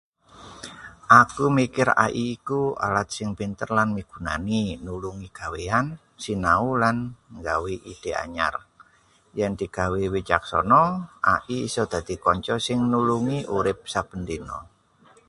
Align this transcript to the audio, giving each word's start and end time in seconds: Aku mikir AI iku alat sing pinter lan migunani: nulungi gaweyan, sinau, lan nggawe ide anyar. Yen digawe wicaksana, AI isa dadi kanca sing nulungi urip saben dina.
Aku 1.21 1.45
mikir 1.59 1.87
AI 2.05 2.25
iku 2.35 2.61
alat 2.85 3.07
sing 3.17 3.29
pinter 3.39 3.69
lan 3.77 3.89
migunani: 3.97 4.63
nulungi 4.85 5.29
gaweyan, 5.39 5.85
sinau, 6.23 6.65
lan 6.81 6.97
nggawe 7.37 7.73
ide 7.93 8.11
anyar. 8.23 8.53
Yen 9.37 9.53
digawe 9.59 10.01
wicaksana, 10.13 10.83
AI 11.35 11.55
isa 11.69 11.83
dadi 11.93 12.15
kanca 12.25 12.55
sing 12.67 12.79
nulungi 12.93 13.37
urip 13.57 13.79
saben 13.93 14.21
dina. 14.29 14.57